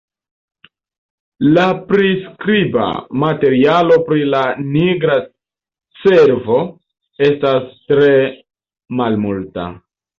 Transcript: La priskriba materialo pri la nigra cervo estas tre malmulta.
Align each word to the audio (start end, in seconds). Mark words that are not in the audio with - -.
La 1.57 1.65
priskriba 1.91 2.87
materialo 3.25 3.99
pri 4.09 4.27
la 4.37 4.41
nigra 4.79 5.21
cervo 6.03 6.61
estas 7.31 7.73
tre 7.89 8.13
malmulta. 9.01 9.73